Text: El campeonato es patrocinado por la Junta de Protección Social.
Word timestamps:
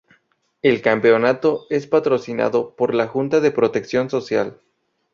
El 0.63 0.81
campeonato 0.81 1.67
es 1.69 1.85
patrocinado 1.85 2.75
por 2.75 2.95
la 2.95 3.05
Junta 3.07 3.39
de 3.39 3.51
Protección 3.51 4.09
Social. 4.09 4.59